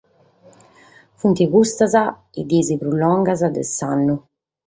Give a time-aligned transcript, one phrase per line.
[1.23, 4.15] Sunt, custas, sas dies prus longas de s’annu.